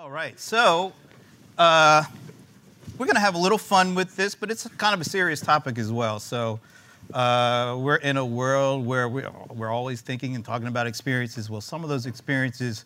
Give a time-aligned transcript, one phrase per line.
[0.00, 0.92] All right, so
[1.58, 2.04] uh,
[2.96, 5.40] we're going to have a little fun with this, but it's kind of a serious
[5.40, 6.20] topic as well.
[6.20, 6.60] So
[7.12, 11.50] uh, we're in a world where we're, we're always thinking and talking about experiences.
[11.50, 12.84] Well, some of those experiences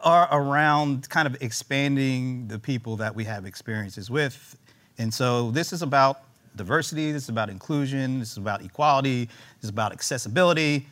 [0.00, 4.58] are around kind of expanding the people that we have experiences with.
[4.98, 6.24] And so this is about
[6.56, 10.86] diversity, this is about inclusion, this is about equality, this is about accessibility,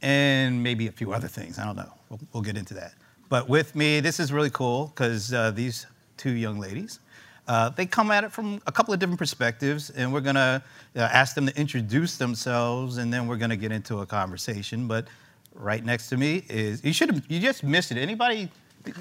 [0.00, 1.58] and maybe a few other things.
[1.58, 1.92] I don't know.
[2.08, 2.94] We'll, we'll get into that.
[3.28, 7.00] But with me, this is really cool because uh, these two young ladies,
[7.48, 10.62] uh, they come at it from a couple of different perspectives, and we're gonna
[10.94, 14.88] uh, ask them to introduce themselves, and then we're gonna get into a conversation.
[14.88, 15.06] But
[15.54, 17.98] right next to me is you should have you just missed it.
[17.98, 18.48] Anybody?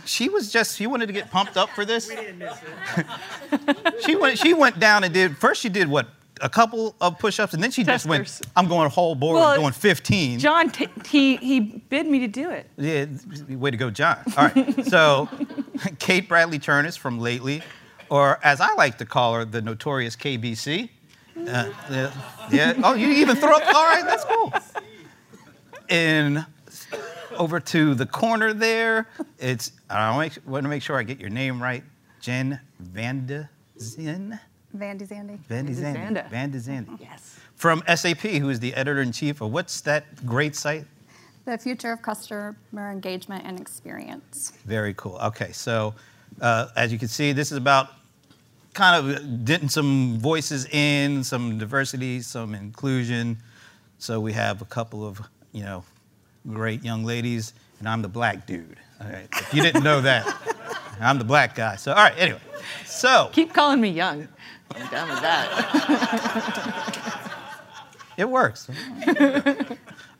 [0.06, 2.10] She was just she wanted to get pumped up for this.
[2.10, 2.58] We didn't miss
[2.98, 4.02] it.
[4.06, 6.08] she went she went down and did first she did what
[6.42, 9.74] a couple of push-ups and then she just went I'm going whole board Well, going
[9.74, 10.40] 15.
[10.40, 12.70] John, t- he, he bid me to do it.
[12.78, 13.06] Yeah,
[13.50, 14.18] way to go, John.
[14.38, 14.86] All right.
[14.86, 15.30] So,
[16.00, 17.62] Kate Bradley Chernis from Lately,
[18.10, 20.90] or as I like to call her, the notorious KBC.
[21.38, 22.12] Uh, yeah,
[22.52, 22.74] yeah.
[22.84, 23.64] Oh, you even throw up.
[23.76, 24.54] All right, that's cool.
[25.90, 26.46] And
[27.38, 29.08] over to the corner there,
[29.40, 30.16] it's I
[30.46, 31.84] want to make sure I get your name right.
[32.22, 33.48] Jen Vanden
[33.80, 34.40] Zin.
[34.78, 35.40] Vandy Zandy.
[35.48, 36.00] Van de Zande.
[36.00, 36.26] Zande.
[36.30, 36.88] Van de Zande.
[37.00, 37.38] Yes.
[37.56, 40.86] From SAP, who is the editor in chief of what's that great site?
[41.46, 44.52] The future of customer engagement and experience.
[44.66, 45.18] Very cool.
[45.24, 45.94] Okay, so
[46.42, 47.90] uh, as you can see, this is about
[48.74, 53.38] kind of getting some voices in, some diversity, some inclusion.
[54.00, 55.22] So we have a couple of,
[55.54, 55.84] you know,
[56.52, 58.78] great young ladies, and I'm the black dude.
[59.02, 60.26] All right, if you didn't know that,
[61.00, 61.76] I'm the black guy.
[61.76, 62.40] So, all right, anyway.
[62.86, 64.28] So, Keep calling me young.
[64.78, 66.72] I'm done with that.
[68.18, 68.70] it works.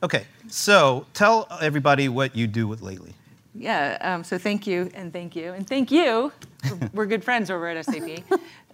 [0.02, 3.14] Okay, so tell everybody what you do with Lately.
[3.58, 6.30] Yeah, um, so thank you, and thank you, and thank you.
[6.64, 8.22] We're- We're good friends over at SAP.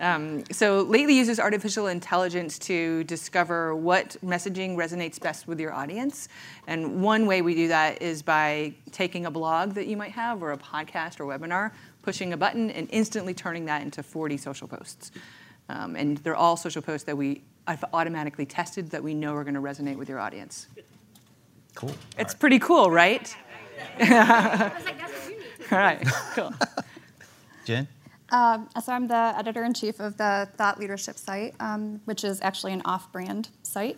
[0.01, 6.27] Um, so Lately uses artificial intelligence to discover what messaging resonates best with your audience.
[6.67, 10.43] And one way we do that is by taking a blog that you might have,
[10.43, 11.71] or a podcast or webinar,
[12.03, 15.13] pushing a button, and instantly turning that into 40 social posts.
[15.69, 19.45] Um, and they're all social posts that we have automatically tested that we know are
[19.45, 20.67] going to resonate with your audience.
[21.75, 21.93] Cool.
[22.19, 23.35] It's pretty cool, right?
[24.01, 26.53] All right, cool.
[27.65, 27.89] Jen?
[28.31, 32.41] Um, so I'm the editor in chief of the Thought Leadership site, um, which is
[32.43, 33.97] actually an off-brand site.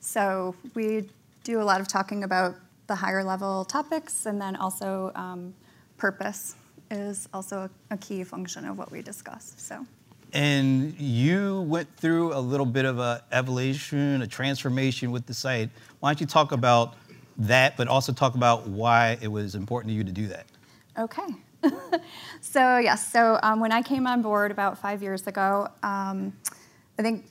[0.00, 1.08] So we
[1.42, 2.56] do a lot of talking about
[2.86, 5.54] the higher level topics, and then also um,
[5.96, 6.54] purpose
[6.90, 9.54] is also a, a key function of what we discuss.
[9.56, 9.84] So.
[10.36, 15.70] And you went through a little bit of a evolution, a transformation with the site.
[16.00, 16.94] Why don't you talk about
[17.38, 20.44] that, but also talk about why it was important to you to do that?
[20.98, 21.26] Okay.
[22.42, 26.34] so yes, so um, when I came on board about five years ago, um,
[26.98, 27.24] I think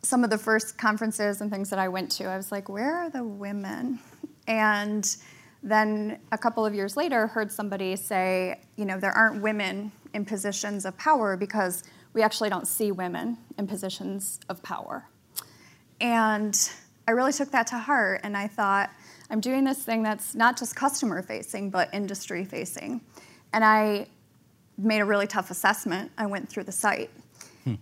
[0.00, 2.96] some of the first conferences and things that I went to, I was like, where
[2.96, 3.98] are the women?
[4.46, 5.14] And
[5.62, 10.24] then a couple of years later, heard somebody say, you know, there aren't women in
[10.24, 15.08] positions of power because we actually don't see women in positions of power.
[16.00, 16.56] And
[17.06, 18.90] I really took that to heart and I thought,
[19.30, 23.00] I'm doing this thing that's not just customer facing, but industry facing.
[23.52, 24.08] And I
[24.76, 26.10] made a really tough assessment.
[26.18, 27.10] I went through the site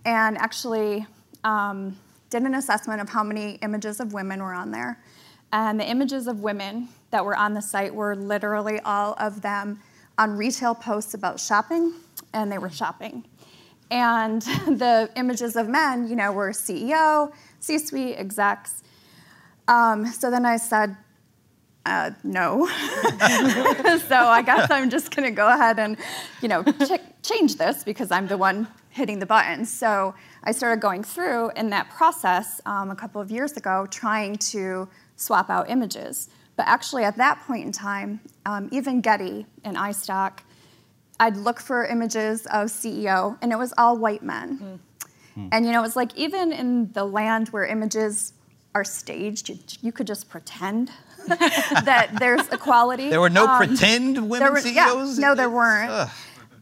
[0.05, 1.07] and actually
[1.43, 1.97] um,
[2.29, 5.01] did an assessment of how many images of women were on there.
[5.51, 9.79] And the images of women that were on the site were literally all of them
[10.17, 11.93] on retail posts about shopping,
[12.33, 13.25] and they were shopping.
[13.91, 18.83] And the images of men, you know, were CEO, C suite execs.
[19.67, 20.97] Um, so then I said,
[21.85, 22.67] uh, no.
[22.67, 25.97] so I guess I'm just going to go ahead and,
[26.41, 29.65] you know, ch- change this because I'm the one hitting the button.
[29.65, 30.13] So
[30.43, 34.89] I started going through in that process um, a couple of years ago, trying to
[35.15, 36.29] swap out images.
[36.55, 40.39] But actually, at that point in time, um, even Getty and iStock,
[41.19, 44.79] I'd look for images of CEO, and it was all white men.
[45.51, 48.33] And you know, it's like even in the land where images
[48.75, 50.91] are staged, you, you could just pretend
[51.27, 53.09] that there's equality.
[53.09, 55.17] There were no Um, pretend women there were- yeah, CEOs?
[55.19, 56.09] no, there weren't.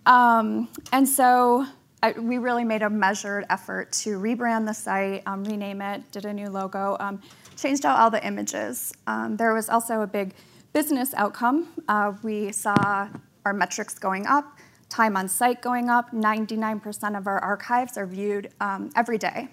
[0.06, 1.66] Um, and so
[2.04, 6.26] I, we really made a measured effort to rebrand the site, um, rename it, did
[6.26, 7.22] a new logo, um,
[7.58, 8.94] changed out all the images.
[9.08, 10.34] Um, there was also a big
[10.74, 11.68] business outcome.
[11.88, 13.10] Uh, we saw
[13.48, 14.58] our metrics going up,
[14.90, 16.12] time on site going up.
[16.12, 19.48] 99% of our archives are viewed um, every day.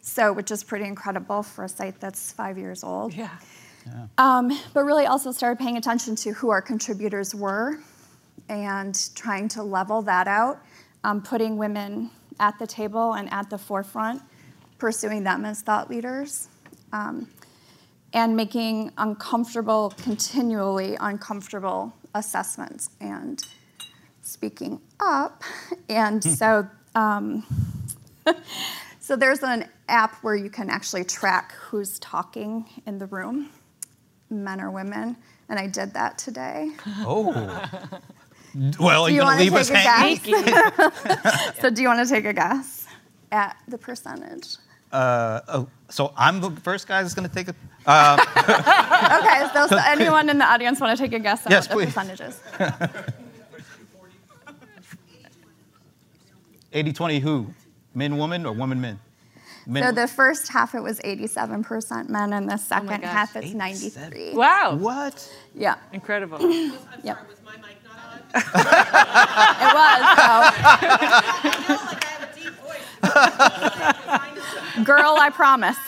[0.00, 3.12] So, which is pretty incredible for a site that's five years old.
[3.12, 3.30] Yeah.
[4.18, 7.78] Um, but really also started paying attention to who our contributors were
[8.48, 10.58] and trying to level that out,
[11.04, 12.10] um, putting women
[12.40, 14.22] at the table and at the forefront,
[14.78, 16.48] pursuing them as thought leaders,
[16.92, 17.28] um,
[18.12, 23.42] and making uncomfortable, continually uncomfortable assessments and
[24.22, 25.42] speaking up.
[25.88, 27.44] And so, um,
[29.00, 33.50] so there's an app where you can actually track who's talking in the room,
[34.30, 35.16] men or women,
[35.48, 36.72] and I did that today.
[37.00, 37.62] Oh.
[38.80, 40.34] Well, you you're going to leave us hanging?
[41.60, 42.86] So do you want to take a guess
[43.30, 44.56] at the percentage?
[44.92, 47.54] Uh, oh, so I'm the first guy that's going to take a.
[49.06, 51.78] Okay, so, so anyone in the audience want to take a guess at Yes, what
[51.78, 51.94] the please.
[51.94, 52.40] percentages?
[56.72, 57.46] 80 20 who?
[57.94, 58.98] Men, woman, or woman, men?
[59.66, 63.02] Men, So the first half it was 87% men, and the second gosh.
[63.02, 64.10] half it's 87.
[64.10, 64.34] 93.
[64.34, 64.74] Wow.
[64.76, 65.28] What?
[65.54, 66.38] Yeah, Incredible.
[66.40, 66.72] I'm
[67.02, 67.16] Yep.
[67.16, 68.18] sorry, was my mic not on?
[68.34, 68.44] it
[69.74, 70.00] was.
[70.18, 72.86] I feel like I have a deep voice.
[74.35, 74.35] So.
[74.84, 75.78] Girl, I promise.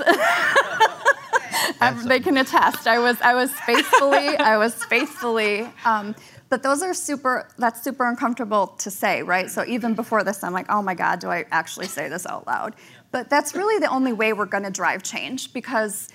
[2.06, 2.87] They can attest.
[2.87, 5.69] I was, I was faithfully, I was faithfully.
[5.85, 6.14] Um,
[6.49, 7.49] but those are super.
[7.58, 9.50] That's super uncomfortable to say, right?
[9.50, 12.46] So even before this, I'm like, oh my God, do I actually say this out
[12.46, 12.75] loud?
[13.11, 16.08] But that's really the only way we're going to drive change because,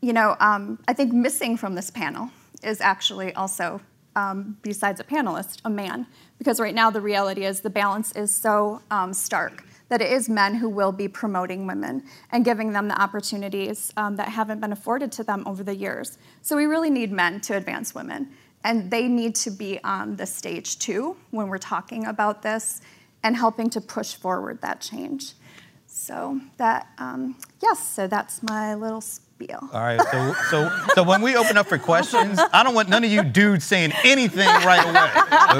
[0.00, 2.30] you know, um, I think missing from this panel
[2.62, 3.80] is actually also,
[4.14, 6.06] um, besides a panelist, a man.
[6.38, 10.28] Because right now the reality is the balance is so um, stark that it is
[10.28, 12.02] men who will be promoting women
[12.32, 16.18] and giving them the opportunities um, that haven't been afforded to them over the years.
[16.42, 18.30] So we really need men to advance women.
[18.64, 22.80] And they need to be on the stage too when we're talking about this
[23.22, 25.34] and helping to push forward that change.
[25.86, 29.60] So that, um, yes, so that's my little spiel.
[29.72, 30.00] All right.
[30.10, 33.22] So, so, so when we open up for questions, I don't want none of you
[33.22, 35.10] dudes saying anything right away.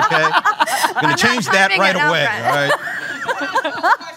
[0.04, 0.30] Okay?
[0.30, 2.26] I'm gonna not change that right away.
[2.26, 4.12] All right?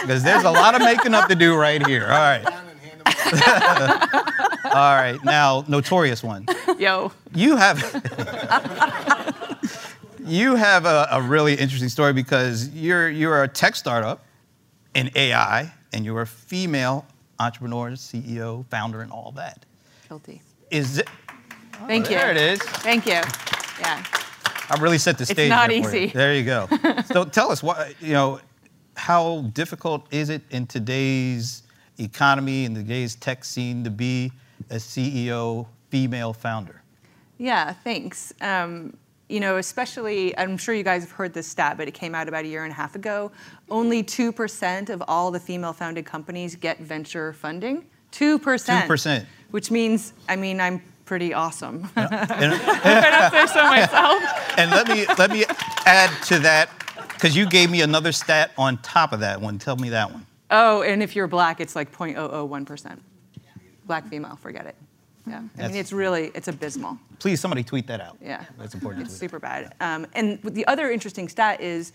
[0.00, 2.04] Because there's a lot of making up to do right here.
[2.04, 2.44] All right.
[4.64, 5.18] All right.
[5.24, 6.46] Now, notorious one.
[6.78, 7.12] Yo.
[7.34, 7.78] You have
[10.24, 14.24] you have a, a really interesting story because you're you're a tech startup
[14.94, 17.06] in AI and you're a female
[17.38, 19.64] entrepreneur, CEO, founder, and all that.
[20.08, 20.42] Guilty.
[20.70, 21.08] Is it?
[21.86, 22.16] Thank oh, you.
[22.16, 22.60] There it is.
[22.60, 23.20] Thank you.
[23.80, 24.04] Yeah.
[24.70, 25.38] I really set the stage.
[25.38, 26.02] It's not there for you.
[26.02, 26.12] easy.
[26.12, 26.68] There you go.
[27.06, 28.40] so tell us what you know.
[28.94, 31.62] How difficult is it in today's
[31.98, 34.32] economy in today's tech scene to be
[34.70, 36.82] a CEO female founder?
[37.38, 38.32] Yeah, thanks.
[38.40, 38.96] Um,
[39.28, 42.28] you know, especially, I'm sure you guys have heard this stat, but it came out
[42.28, 43.32] about a year and a half ago.
[43.68, 47.84] Only 2% of all the female founded companies get venture funding.
[48.12, 48.38] 2%.
[48.38, 49.26] 2%.
[49.50, 51.88] Which means, I mean, I'm pretty awesome.
[51.96, 54.22] And, I don't say so myself.
[54.58, 55.44] and let me let me
[55.86, 56.68] add to that
[57.08, 59.58] because you gave me another stat on top of that one.
[59.58, 60.26] Tell me that one.
[60.50, 62.98] Oh, and if you're black, it's like 0.001%.
[63.86, 64.76] Black female, forget it.
[65.26, 65.38] Yeah.
[65.38, 66.98] I That's- mean, it's really, it's abysmal.
[67.18, 68.16] Please, somebody tweet that out.
[68.22, 68.44] Yeah.
[68.58, 69.06] that's important.
[69.06, 69.74] It's super bad.
[69.80, 71.92] Um, and the other interesting stat is,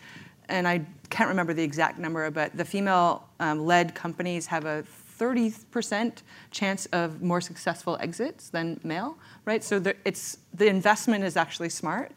[0.50, 4.84] and I can't remember the exact number, but the female um, led companies have a
[5.22, 9.64] 30% chance of more successful exits than male, right?
[9.64, 12.12] So the, it's, the investment is actually smart,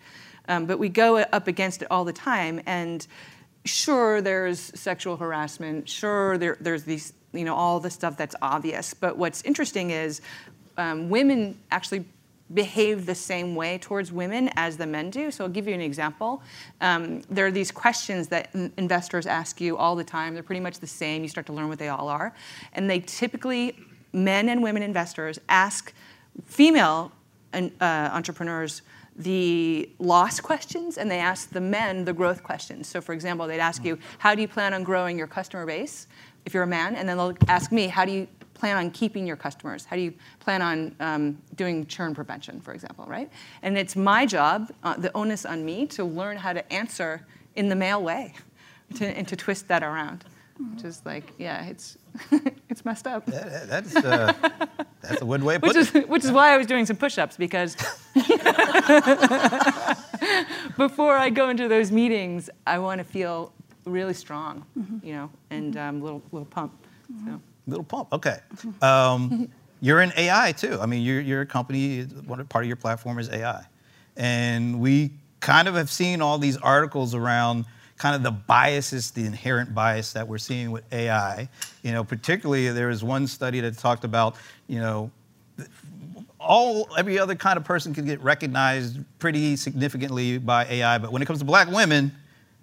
[0.48, 2.62] um, but we go up against it all the time.
[2.64, 3.06] And
[3.66, 8.94] sure, there's sexual harassment, sure, there, there's these, you know, all the stuff that's obvious.
[8.94, 10.22] But what's interesting is
[10.78, 12.06] um, women actually
[12.52, 15.30] behave the same way towards women as the men do.
[15.30, 16.42] So I'll give you an example.
[16.80, 20.34] Um, there are these questions that in- investors ask you all the time.
[20.34, 21.22] They're pretty much the same.
[21.22, 22.34] You start to learn what they all are.
[22.74, 23.78] And they typically,
[24.12, 25.94] men and women investors, ask
[26.44, 27.12] female
[27.54, 28.82] uh, entrepreneurs
[29.16, 32.88] the loss questions and they ask the men the growth questions.
[32.88, 36.08] So, for example, they'd ask you, How do you plan on growing your customer base
[36.44, 36.96] if you're a man?
[36.96, 38.28] And then they'll ask me, How do you
[38.64, 39.84] plan on keeping your customers?
[39.84, 43.30] How do you plan on um, doing churn prevention, for example, right?
[43.60, 47.68] And it's my job, uh, the onus on me, to learn how to answer in
[47.68, 48.32] the male way
[48.94, 50.24] to, and to twist that around.
[50.72, 51.98] Which is like, yeah, it's,
[52.70, 53.26] it's messed up.
[53.26, 54.32] That- that's uh,
[55.02, 56.08] that's a good way Which is, it.
[56.08, 57.76] which is why I was doing some push-ups because
[60.78, 63.52] before I go into those meetings, I want to feel
[63.84, 64.64] really strong,
[65.02, 66.72] you know, and um, little little pump.
[67.66, 68.12] Little pump.
[68.12, 68.38] Okay.
[68.82, 69.48] Um,
[69.80, 70.78] you're in AI too.
[70.80, 72.06] I mean, you're a company.
[72.48, 73.64] Part of your platform is AI,
[74.16, 77.66] and we kind of have seen all these articles around
[77.98, 81.48] kind of the biases, the inherent bias that we're seeing with AI.
[81.82, 85.10] You know, particularly there was one study that talked about, you know,
[86.40, 91.22] all every other kind of person can get recognized pretty significantly by AI, but when
[91.22, 92.12] it comes to black women,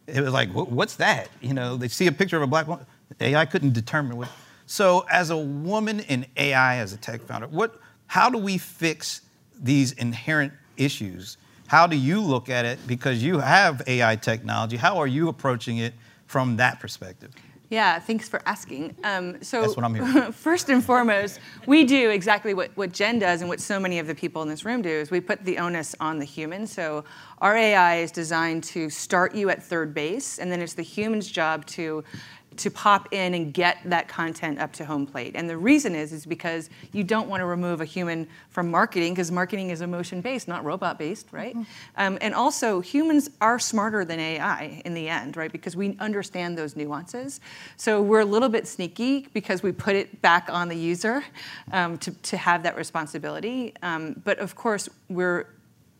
[0.07, 1.29] it was like, what's that?
[1.41, 2.85] You know, they see a picture of a black woman,
[3.19, 4.29] AI couldn't determine what.
[4.71, 7.75] So, as a woman in AI, as a tech founder, what,
[8.07, 9.19] how do we fix
[9.61, 11.35] these inherent issues?
[11.67, 12.79] How do you look at it?
[12.87, 14.77] Because you have AI technology.
[14.77, 15.93] How are you approaching it
[16.25, 17.31] from that perspective?
[17.69, 18.95] Yeah, thanks for asking.
[19.03, 20.31] Um, so, That's what I'm here for.
[20.49, 24.07] first and foremost, we do exactly what, what Jen does and what so many of
[24.07, 26.65] the people in this room do is we put the onus on the human.
[26.65, 27.03] So
[27.39, 31.29] our AI is designed to start you at third base, and then it's the human's
[31.29, 32.05] job to
[32.57, 35.31] to pop in and get that content up to home plate.
[35.35, 39.13] And the reason is is because you don't want to remove a human from marketing
[39.13, 41.55] because marketing is emotion based, not robot based, right?
[41.95, 45.51] Um, and also humans are smarter than AI in the end, right?
[45.51, 47.39] Because we understand those nuances.
[47.77, 51.23] So we're a little bit sneaky because we put it back on the user
[51.71, 53.73] um, to, to have that responsibility.
[53.81, 55.47] Um, but of course, we're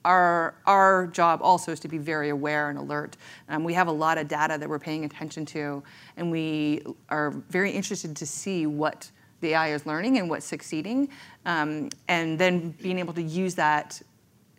[0.05, 3.17] our, our job also is to be very aware and alert.
[3.49, 5.83] Um, we have a lot of data that we're paying attention to,
[6.17, 9.09] and we are very interested to see what
[9.41, 11.09] the AI is learning and what's succeeding,
[11.45, 14.01] um, and then being able to use that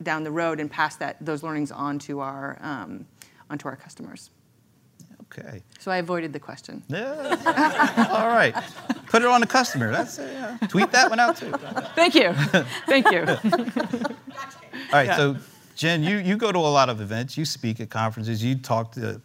[0.03, 3.07] down the road and pass that those learnings on to our um,
[3.49, 4.31] onto our customers.
[5.23, 5.63] Okay.
[5.79, 6.83] So I avoided the question.
[6.89, 8.09] Yeah.
[8.13, 8.55] All right.
[9.07, 9.91] Put it on the customer.
[9.91, 10.31] That's it.
[10.33, 10.59] Yeah.
[10.69, 11.53] Tweet that one out too.
[11.95, 12.33] Thank you,
[12.87, 13.25] thank you.
[14.73, 15.17] All right.
[15.17, 15.37] So,
[15.75, 17.37] Jen, you, you go to a lot of events.
[17.37, 18.43] You speak at conferences.
[18.43, 19.21] You talk to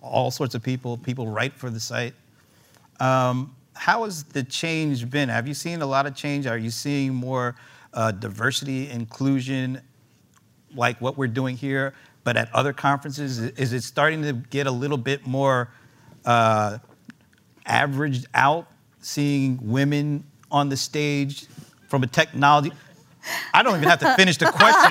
[0.00, 0.96] all sorts of people.
[0.98, 2.14] People write for the site.
[3.00, 5.28] Um, how has the change been?
[5.28, 6.46] Have you seen a lot of change?
[6.46, 7.56] Are you seeing more
[7.92, 9.80] uh, diversity, inclusion,
[10.74, 13.38] like what we're doing here, but at other conferences?
[13.38, 15.70] Is it starting to get a little bit more
[16.24, 16.78] uh,
[17.66, 18.66] averaged out,
[19.00, 21.46] seeing women on the stage
[21.88, 22.72] from a technology?
[23.54, 24.90] I don't even have to finish the question.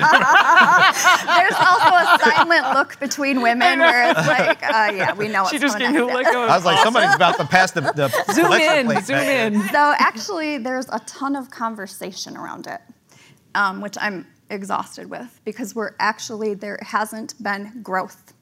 [1.36, 5.52] There's also a silent look between women where it's like, uh, yeah, we know what's
[5.52, 6.10] She just going gave me on.
[6.10, 9.16] a look I was like, somebody's about to pass the, the zoom in, plate zoom
[9.16, 9.52] back.
[9.52, 9.62] in.
[9.68, 12.80] So actually, there's a ton of conversation around it,
[13.54, 18.32] um, which I'm exhausted with because we're actually there hasn't been growth.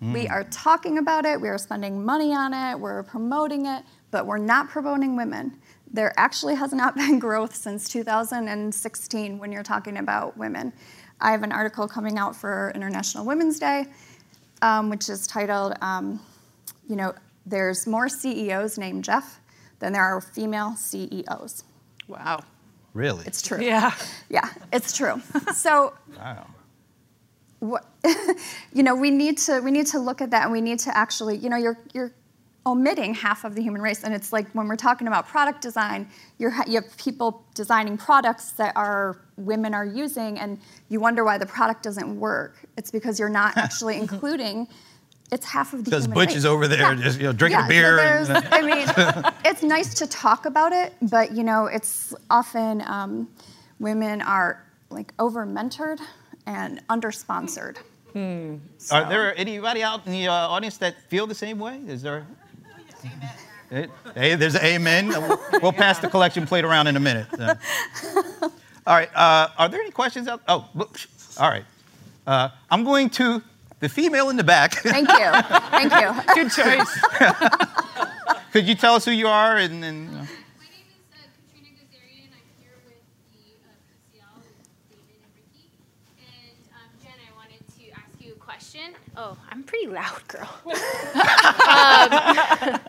[0.00, 1.40] We are talking about it.
[1.40, 2.78] We are spending money on it.
[2.78, 5.58] We're promoting it, but we're not promoting women.
[5.92, 10.72] There actually has not been growth since 2016 when you're talking about women.
[11.20, 13.86] I have an article coming out for International Women's Day,
[14.62, 16.20] um, which is titled, um,
[16.88, 17.14] you know,
[17.46, 19.40] there's more CEOs named Jeff
[19.78, 21.64] than there are female CEOs.
[22.08, 22.42] Wow.
[22.92, 23.26] Really?
[23.26, 23.62] It's true.
[23.62, 23.94] Yeah.
[24.28, 25.20] Yeah, it's true.
[25.54, 26.46] So, wow.
[27.60, 27.84] what,
[28.72, 30.96] you know, we need to we need to look at that, and we need to
[30.96, 32.12] actually, you know, you're you're
[32.66, 36.08] omitting half of the human race, and it's like when we're talking about product design,
[36.38, 40.58] you're you have people designing products that are women are using, and
[40.88, 42.56] you wonder why the product doesn't work.
[42.76, 44.68] It's because you're not actually including.
[45.32, 46.36] It's half of the Because human Butch race.
[46.36, 47.02] is over there Yeah.
[47.02, 48.36] just you know drinking Yeah, a so beer.
[48.36, 53.28] and, I mean, it's nice to talk about it, but you know, it's often um,
[53.80, 55.98] women are like over mentored
[56.46, 57.78] and under sponsored.
[58.14, 61.80] Are there anybody out in the uh, audience that feel the same way?
[61.88, 62.24] Is there?
[64.14, 65.08] Hey, there's an amen.
[65.08, 67.26] We'll, we'll pass the collection plate around in a minute.
[67.38, 67.54] Uh,
[68.86, 69.10] all right.
[69.14, 70.40] Uh, are there any questions out?
[70.46, 70.96] Oh, look,
[71.38, 71.64] all right.
[72.26, 73.42] Uh, I'm going to
[73.80, 74.74] the female in the back.
[74.82, 75.32] Thank you,
[75.70, 76.34] thank you.
[76.34, 77.04] Good choice.
[78.52, 79.84] Could you tell us who you are and?
[79.84, 80.18] and you know?
[80.18, 81.18] My name is uh,
[81.52, 82.30] Katrina Gazarian.
[82.32, 83.02] I'm here with
[83.34, 84.40] the uh,
[84.88, 85.68] David and Ricky.
[86.18, 88.94] And um, Jen, I wanted to ask you a question.
[89.16, 90.48] Oh, I'm pretty loud, girl.
[92.72, 92.80] um,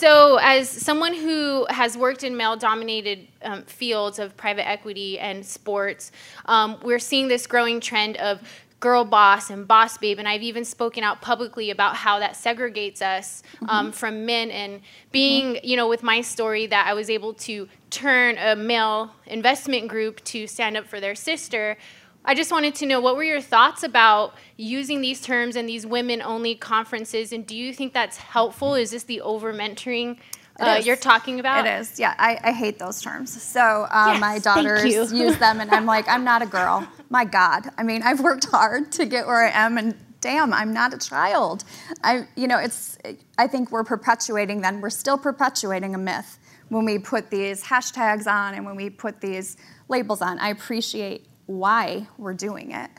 [0.00, 6.10] so, as someone who has worked in male-dominated um, fields of private equity and sports,
[6.46, 8.40] um, we're seeing this growing trend of
[8.80, 13.02] girl boss and boss babe and i've even spoken out publicly about how that segregates
[13.02, 14.50] us um, from men.
[14.50, 14.80] And
[15.12, 19.88] being you know with my story that i was able to turn a male investment
[19.88, 21.76] group to stand up for their sister
[22.24, 25.86] i just wanted to know what were your thoughts about using these terms and these
[25.86, 30.18] women only conferences and do you think that's helpful is this the over mentoring
[30.60, 32.14] uh, you're talking about It is, yeah.
[32.18, 33.40] I, I hate those terms.
[33.42, 36.86] So uh, my Yes, thank daughters use them, and I'm like, I'm not a girl.
[37.08, 37.70] My God.
[37.78, 40.98] I mean, I've worked hard to get where I am, and damn, I'm not a
[40.98, 41.64] child.
[42.04, 42.98] I, you know, it's.
[43.38, 44.60] I think we're perpetuating.
[44.60, 48.90] Then we're still perpetuating a myth when we put these hashtags on and when we
[48.90, 49.56] put these
[49.88, 50.38] labels on.
[50.38, 52.90] I appreciate why we're doing it,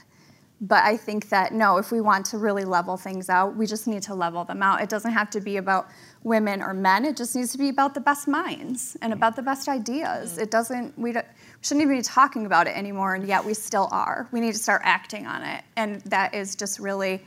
[0.63, 3.87] But I think that no, if we want to really level things out, we just
[3.87, 4.79] need to level them out.
[4.79, 5.89] It doesn't have to be about
[6.23, 7.03] women or men.
[7.03, 10.33] It just needs to be about the best minds and about the best ideas.
[10.33, 10.41] Mm-hmm.
[10.41, 10.99] It doesn't.
[10.99, 14.27] We, don't, we shouldn't even be talking about it anymore, and yet we still are.
[14.31, 17.23] We need to start acting on it, and that is just really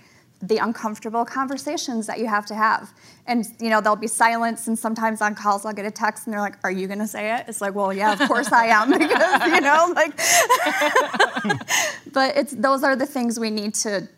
[0.48, 2.92] the uncomfortable conversations that you have to have.
[3.26, 6.34] And you know, there'll be silence, and sometimes on calls I'll get a text, and
[6.34, 8.66] they're like, "Are you going to say it?" It's like, "Well, yeah, of course I
[8.66, 10.16] am," because you know, like.
[12.12, 14.08] but it's those are the things we need to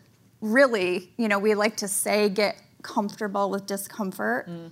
[0.41, 4.69] really, you know, we like to say get comfortable with discomfort, mm.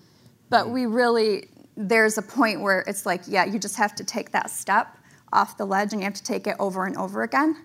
[0.49, 4.31] but we really there's a point where it's like, yeah, you just have to take
[4.31, 4.97] that step
[5.33, 7.55] off the ledge, and you have to take it over and over again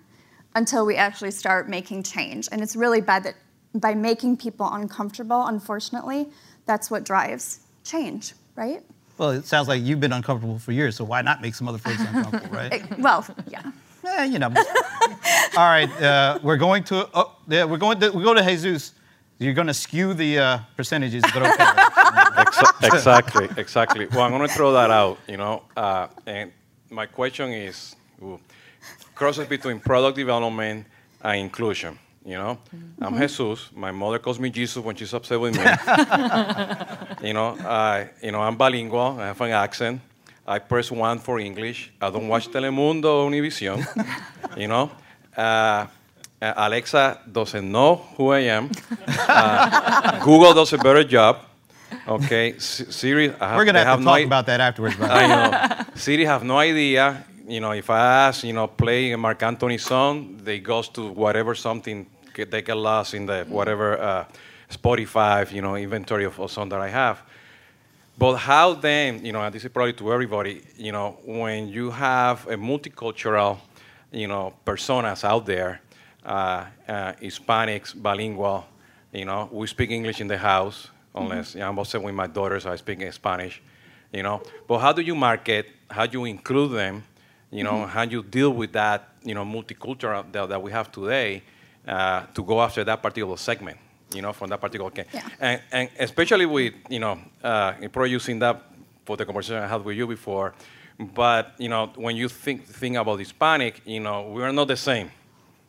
[0.55, 2.49] until we actually start making change.
[2.51, 3.35] And it's really by that
[3.75, 6.27] by making people uncomfortable, unfortunately,
[6.65, 8.83] that's what drives change, right?
[9.17, 11.77] Well, it sounds like you've been uncomfortable for years, so why not make some other
[11.77, 12.73] folks uncomfortable, right?
[12.73, 13.61] It- well, yeah.
[14.03, 14.47] Eh, you know.
[15.57, 17.07] All right, uh, we're going to.
[17.13, 17.99] Oh, yeah, we're going.
[17.99, 18.93] To, we go to Jesus.
[19.37, 21.63] You're going to skew the uh, percentages, but okay.
[22.45, 24.05] Exa- exactly, exactly.
[24.07, 25.63] Well, I'm going to throw that out, you know.
[25.75, 26.51] Uh, and
[26.89, 28.39] my question is ooh,
[29.15, 30.85] crosses between product development
[31.21, 31.97] and inclusion.
[32.23, 32.57] You know,
[33.01, 33.69] I'm Jesus.
[33.75, 35.63] My mother calls me Jesus when she's upset with me.
[37.27, 39.17] you know, I, you know, I'm bilingual.
[39.19, 40.01] I have an accent.
[40.47, 41.91] I press one for English.
[42.01, 43.85] I don't watch Telemundo or Univision.
[44.57, 44.91] you know,
[45.35, 45.85] uh, uh,
[46.57, 48.69] Alexa doesn't know who I am.
[49.07, 51.37] Uh, Google does a better job.
[52.07, 53.29] Okay, S- Siri.
[53.39, 54.95] I have, we're going to they have to no talk i- about that afterwards.
[54.99, 55.85] I know.
[55.95, 57.23] Siri have no idea.
[57.51, 61.09] You know, if I ask, you know, play a Marc Anthony song, they goes to
[61.09, 64.25] whatever something they get lost in the whatever uh,
[64.69, 67.21] Spotify, you know, inventory of, of song that I have.
[68.17, 71.91] But how then, you know, and this is probably to everybody, you know, when you
[71.91, 73.57] have a multicultural,
[74.13, 75.81] you know, personas out there,
[76.25, 78.65] uh, uh, Hispanics, bilingual,
[79.11, 82.27] you know, we speak English in the house, unless you know, I'm also with my
[82.27, 83.61] daughters, I speak Spanish,
[84.13, 84.41] you know.
[84.69, 85.65] But how do you market?
[85.89, 87.03] How do you include them?
[87.51, 91.43] You know, how you deal with that, you know, multicultural that, that we have today
[91.85, 93.77] uh, to go after that particular segment,
[94.13, 95.07] you know, from that particular case.
[95.13, 95.27] Yeah.
[95.39, 98.63] And, and especially with, you know, uh, probably using that
[99.05, 100.53] for the conversation I had with you before.
[100.97, 104.77] But, you know, when you think, think about Hispanic, you know, we are not the
[104.77, 105.11] same.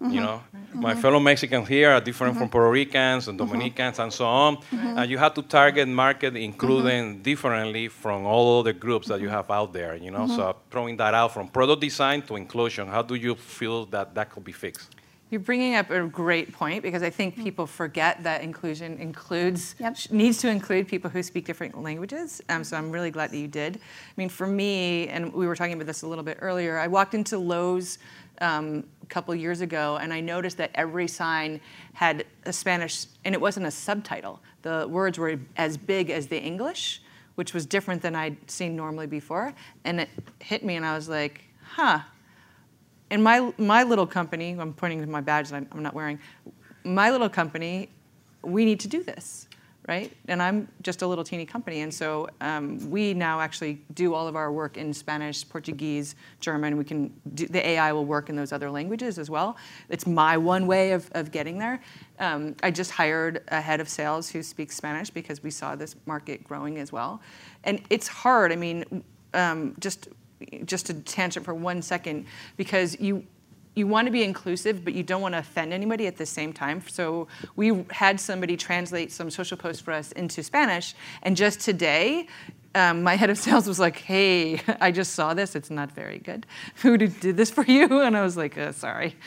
[0.03, 0.25] You mm-hmm.
[0.25, 0.43] know,
[0.75, 1.01] my mm-hmm.
[1.01, 2.53] fellow Mexicans here are different from mm-hmm.
[2.53, 4.59] Puerto Ricans and Dominicans and so on.
[4.73, 9.29] And you have to target market, include them differently from all the groups that you
[9.29, 9.95] have out there.
[9.95, 13.87] You know, so throwing that out from product design to inclusion, how do you feel
[13.87, 14.91] that that could be fixed?
[15.33, 19.97] You're bringing up a great point because I think people forget that inclusion includes Yep.
[19.97, 22.43] sh- needs to include people who speak different languages.
[22.51, 23.77] Um, so I'm really glad that you did.
[23.77, 26.79] I mean, for me, and we were talking about this a little bit earlier.
[26.79, 27.99] I walked into Lowe's
[28.43, 31.61] um, a couple years ago, and I noticed that every sign
[31.95, 34.41] had a Spanish, and it wasn't a subtitle.
[34.63, 37.01] The words were as big as the English,
[37.37, 39.55] which was different than I'd seen normally before.
[39.85, 42.03] And it hit me, and I was like, huh
[43.13, 46.19] in my my little company, I'm pointing to my badge that I'm not wearing.
[46.83, 47.91] My little company,
[48.43, 49.49] we need to do this,
[49.89, 50.13] right?
[50.29, 54.29] And I'm just a little teeny company, and so um, we now actually do all
[54.29, 56.77] of our work in Spanish, Portuguese, German.
[56.77, 59.57] We can do, the AI will work in those other languages as well.
[59.89, 61.83] It's my one way of, of getting there.
[62.21, 65.97] Um, I just hired a head of sales who speaks Spanish because we saw this
[66.07, 67.21] market growing as well,
[67.65, 68.53] and it's hard.
[68.53, 69.03] I mean,
[69.35, 70.09] um, just
[70.65, 73.25] just a tangent for one second because you
[73.75, 76.53] you want to be inclusive but you don't want to offend anybody at the same
[76.53, 76.83] time.
[76.89, 82.27] So we had somebody translate some social posts for us into spanish and just today
[82.75, 86.19] um, my head of sales was like hey i just saw this it's not very
[86.19, 86.47] good.
[86.77, 88.01] Who did, did this for you?
[88.03, 89.17] And i was like uh, sorry.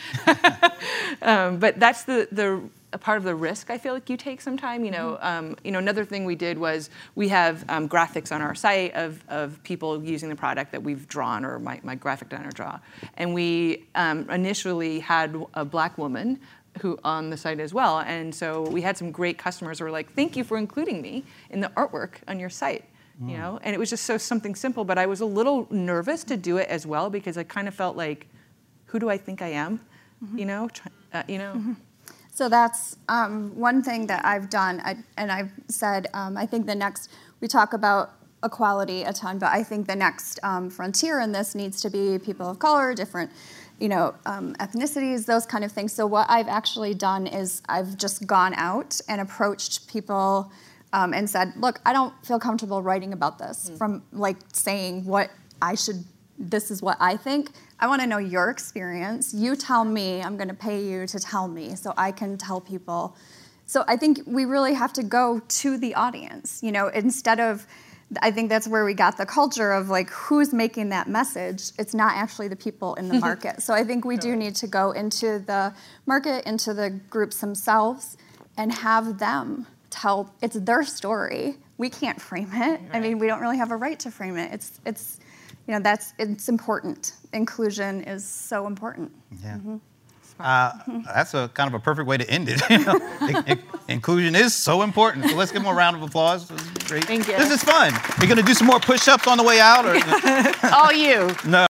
[1.21, 2.61] Um, but that's the the
[2.95, 4.85] a part of the risk I feel like you take sometime.
[4.85, 8.41] You know, um, you know, another thing we did was we have um, graphics on
[8.41, 12.29] our site of, of people using the product that we've drawn or my, my graphic
[12.29, 12.79] designer draw,
[13.15, 16.39] and we um, initially had a black woman
[16.81, 19.91] who on the site as well, and so we had some great customers who were
[19.91, 22.85] like, "Thank you for including me in the artwork on your site."
[23.21, 26.25] You know, and it was just so something simple, but I was a little nervous
[26.25, 28.27] to do it as well because I kind of felt like,
[28.87, 29.79] "Who do I think I am?"
[30.33, 30.69] You know,
[31.13, 31.75] uh, you know.
[32.35, 36.65] So that's um, one thing that I've done, I, and I've said um, I think
[36.65, 38.11] the next we talk about
[38.43, 42.19] equality a ton, but I think the next um, frontier in this needs to be
[42.19, 43.31] people of color, different,
[43.79, 45.93] you know, um, ethnicities, those kind of things.
[45.93, 50.51] So what I've actually done is I've just gone out and approached people
[50.91, 53.71] um, and said, look, I don't feel comfortable writing about this.
[53.77, 56.03] From like saying what I should
[56.37, 57.51] this is what I think.
[57.79, 59.33] I want to know your experience.
[59.33, 62.61] You tell me, I'm going to pay you to tell me so I can tell
[62.61, 63.15] people.
[63.65, 67.65] So I think we really have to go to the audience, you know, instead of
[68.21, 71.71] I think that's where we got the culture of like who's making that message.
[71.79, 73.61] It's not actually the people in the market.
[73.61, 75.73] so I think we do need to go into the
[76.05, 78.15] market, into the groups themselves,
[78.57, 81.57] and have them tell it's their story.
[81.77, 82.79] We can't frame it.
[82.93, 84.53] I mean, we don't really have a right to frame it.
[84.53, 85.19] It's it's
[85.67, 87.13] you know that's it's important.
[87.33, 89.11] Inclusion is so important.
[89.43, 89.57] Yeah.
[90.37, 90.73] Uh,
[91.05, 92.59] that's a kind of a perfect way to end it.
[92.69, 92.99] you know?
[93.21, 95.29] In- in- inclusion is so important.
[95.29, 96.49] So let's give them a round of applause.
[96.49, 97.05] This is great.
[97.05, 97.37] Thank you.
[97.37, 97.93] This is fun.
[98.19, 99.95] You're going to do some more push-ups on the way out, or
[100.75, 101.33] All you.
[101.45, 101.63] no?